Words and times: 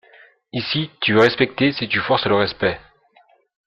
Ici, 0.51 0.89
tu 0.99 1.15
es 1.19 1.21
respecté 1.21 1.71
si 1.73 1.87
tu 1.87 1.99
forces 1.99 2.25
le 2.25 2.33
respect. 2.33 2.79